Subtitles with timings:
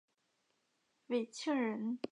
[1.07, 1.99] 讳庆仁。